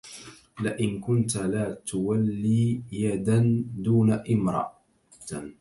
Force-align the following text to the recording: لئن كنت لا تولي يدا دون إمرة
لئن 0.61 0.99
كنت 0.99 1.37
لا 1.37 1.73
تولي 1.73 2.81
يدا 2.91 3.63
دون 3.77 4.11
إمرة 4.11 4.73